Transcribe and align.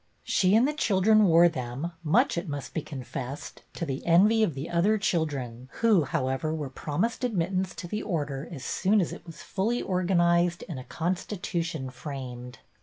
She 0.23 0.55
and 0.55 0.67
the 0.67 0.73
children 0.73 1.25
wore 1.27 1.47
them, 1.47 1.91
much, 2.03 2.35
it 2.35 2.49
must 2.49 2.73
be 2.73 2.81
confessed, 2.81 3.61
to 3.75 3.85
the 3.85 4.03
envy 4.03 4.41
of 4.41 4.55
the 4.55 4.67
other 4.67 4.97
children, 4.97 5.69
who, 5.73 6.05
however, 6.05 6.51
were 6.55 6.71
promised 6.71 7.23
admit 7.23 7.51
tance 7.55 7.75
to 7.75 7.87
the 7.87 8.01
Order 8.01 8.49
as 8.51 8.65
soon 8.65 8.99
as 8.99 9.13
it 9.13 9.27
was 9.27 9.43
fully 9.43 9.77
I 9.77 9.81
THE 9.81 9.85
ORDER 9.89 10.01
OF 10.01 10.07
THE 10.07 10.13
CUP 10.15 10.17
207 10.17 10.17
oro'anized 10.25 10.63
and 10.71 10.79
a 10.79 10.89
constitution 10.89 11.89
framed. 11.91 12.57